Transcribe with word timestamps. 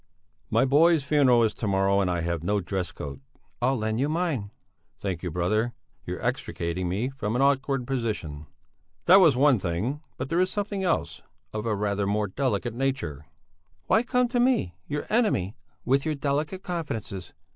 "My 0.49 0.65
boy's 0.65 1.03
funeral 1.03 1.43
is 1.43 1.53
to 1.53 1.67
morrow, 1.67 1.99
and 2.01 2.09
I 2.09 2.21
have 2.21 2.41
no 2.43 2.59
dress 2.59 2.91
coat...." 2.91 3.19
"I'll 3.61 3.77
lend 3.77 3.99
you 3.99 4.09
mine." 4.09 4.49
"Thank 4.99 5.21
you, 5.21 5.29
brother. 5.29 5.75
You're 6.07 6.25
extricating 6.25 6.89
me 6.89 7.09
from 7.11 7.35
an 7.35 7.43
awkward 7.43 7.85
position. 7.85 8.47
That 9.05 9.19
was 9.19 9.35
one 9.35 9.59
thing, 9.59 10.01
but 10.17 10.29
there 10.29 10.39
is 10.39 10.49
something 10.49 10.83
else, 10.83 11.21
of 11.53 11.67
a 11.67 11.75
rather 11.75 12.07
more 12.07 12.25
delicate 12.25 12.73
nature...." 12.73 13.27
"Why 13.85 14.01
come 14.01 14.27
to 14.29 14.39
me, 14.39 14.73
your 14.87 15.05
enemy, 15.07 15.55
with 15.85 16.03
your 16.03 16.15
delicate 16.15 16.63
confidences? 16.63 17.31